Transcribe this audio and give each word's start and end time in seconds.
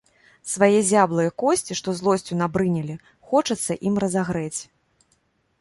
Свае 0.51 0.79
зяблыя 0.91 1.33
косці, 1.43 1.77
што 1.81 1.95
злосцю 2.01 2.37
набрынялі, 2.41 2.95
хочацца 3.33 3.79
ім 3.91 3.95
разагрэць. 4.07 4.59